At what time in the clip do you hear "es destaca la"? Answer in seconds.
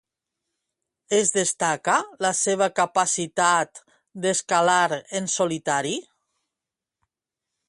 1.17-2.33